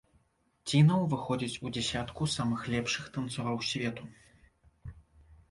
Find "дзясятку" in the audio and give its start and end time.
1.75-2.29